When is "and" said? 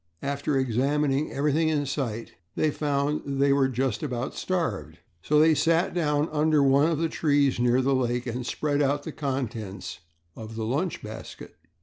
8.25-8.43